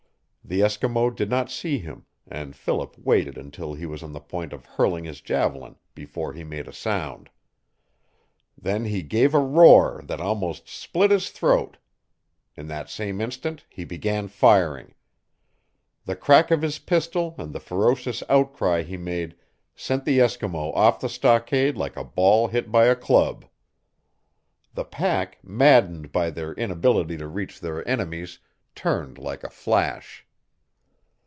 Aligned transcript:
The 0.43 0.61
Eskimo 0.61 1.15
did 1.15 1.29
not 1.29 1.49
see 1.49 1.79
him, 1.79 2.05
and 2.27 2.53
Philip 2.53 2.97
waited 2.97 3.37
until 3.37 3.73
he 3.73 3.85
was 3.85 4.03
on 4.03 4.11
the 4.11 4.19
point 4.19 4.51
of 4.51 4.65
hurling 4.65 5.05
his 5.05 5.21
javelin 5.21 5.77
before 5.95 6.33
he 6.33 6.43
made 6.43 6.67
a 6.67 6.73
sound. 6.73 7.29
Then 8.57 8.83
he 8.83 9.01
gave 9.01 9.33
a 9.33 9.39
roar 9.39 10.01
that 10.03 10.19
almost 10.19 10.67
split 10.67 11.09
his 11.09 11.29
throat. 11.29 11.77
In 12.57 12.67
the 12.67 12.85
same 12.87 13.21
instant 13.21 13.63
he 13.69 13.85
began 13.85 14.27
firing. 14.27 14.93
The 16.03 16.17
crack 16.17 16.51
of 16.51 16.63
his 16.63 16.79
pistol 16.79 17.33
and 17.37 17.53
the 17.53 17.61
ferocious 17.61 18.21
outcry 18.27 18.81
he 18.83 18.97
made 18.97 19.37
sent 19.73 20.03
the 20.03 20.19
Eskimo 20.19 20.73
off 20.75 20.99
the 20.99 21.07
stockade 21.07 21.77
like 21.77 21.95
a 21.95 22.03
ball 22.03 22.49
hit 22.49 22.69
by 22.69 22.87
a 22.87 22.95
club. 22.95 23.45
The 24.73 24.83
pack, 24.85 25.37
maddened 25.45 26.11
by 26.11 26.29
their 26.29 26.51
inability 26.55 27.15
to 27.19 27.27
reach 27.27 27.61
their 27.61 27.87
enemies, 27.87 28.39
turned 28.75 29.17
like 29.17 29.45
a 29.45 29.49
flash. 29.49 30.25